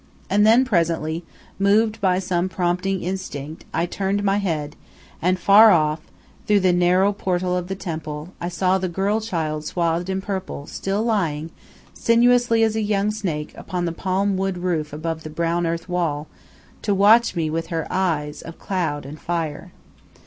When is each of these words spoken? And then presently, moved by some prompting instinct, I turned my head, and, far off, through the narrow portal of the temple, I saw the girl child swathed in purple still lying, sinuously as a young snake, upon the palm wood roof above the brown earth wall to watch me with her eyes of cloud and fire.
And 0.31 0.47
then 0.47 0.65
presently, 0.65 1.23
moved 1.59 2.01
by 2.01 2.17
some 2.17 2.49
prompting 2.49 3.03
instinct, 3.03 3.65
I 3.71 3.85
turned 3.85 4.23
my 4.23 4.37
head, 4.37 4.75
and, 5.21 5.37
far 5.39 5.69
off, 5.69 5.99
through 6.47 6.61
the 6.61 6.73
narrow 6.73 7.13
portal 7.13 7.55
of 7.55 7.67
the 7.67 7.75
temple, 7.75 8.33
I 8.41 8.49
saw 8.49 8.79
the 8.79 8.89
girl 8.89 9.21
child 9.21 9.63
swathed 9.65 10.09
in 10.09 10.19
purple 10.19 10.65
still 10.65 11.03
lying, 11.03 11.51
sinuously 11.93 12.63
as 12.63 12.75
a 12.75 12.81
young 12.81 13.11
snake, 13.11 13.53
upon 13.55 13.85
the 13.85 13.91
palm 13.91 14.37
wood 14.37 14.57
roof 14.57 14.91
above 14.91 15.21
the 15.21 15.29
brown 15.29 15.67
earth 15.67 15.87
wall 15.87 16.27
to 16.81 16.95
watch 16.95 17.35
me 17.35 17.51
with 17.51 17.67
her 17.67 17.85
eyes 17.91 18.41
of 18.41 18.57
cloud 18.57 19.05
and 19.05 19.19
fire. 19.19 19.71